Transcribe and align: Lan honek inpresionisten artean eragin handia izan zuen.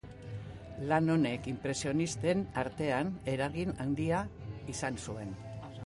Lan 0.91 1.11
honek 1.15 1.49
inpresionisten 1.51 2.43
artean 2.63 3.13
eragin 3.37 3.79
handia 3.87 4.27
izan 4.77 5.03
zuen. 5.07 5.41